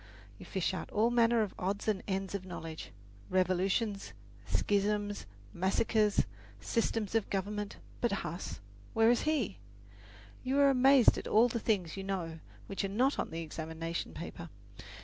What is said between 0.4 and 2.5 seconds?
fish out all manner of odds and ends of